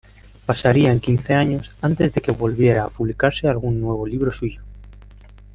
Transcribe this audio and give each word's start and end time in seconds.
Pasarían 0.47 0.99
quince 0.99 1.35
años 1.35 1.69
antes 1.79 2.11
de 2.11 2.21
que 2.21 2.31
volviera 2.31 2.85
a 2.85 2.89
publicarse 2.89 3.47
algún 3.47 3.79
nuevo 3.79 4.07
libro 4.07 4.33
suyo. 4.33 4.63